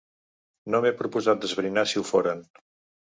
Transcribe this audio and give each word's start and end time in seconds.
No 0.75 0.79
m’he 0.85 0.93
proposat 1.01 1.43
d’esbrinar 1.43 1.85
si 1.93 2.01
ho 2.03 2.07
foren. 2.13 2.43